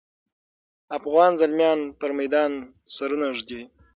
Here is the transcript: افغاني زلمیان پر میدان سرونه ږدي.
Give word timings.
افغاني 0.97 1.35
زلمیان 1.41 1.79
پر 1.99 2.11
میدان 2.19 2.51
سرونه 2.95 3.27
ږدي. 3.37 3.61